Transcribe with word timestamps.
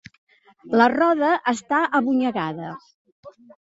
La 0.81 0.87
roda 0.93 1.31
està 1.53 1.85
abonyegada. 2.03 2.77